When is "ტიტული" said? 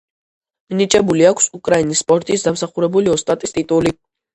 3.61-4.01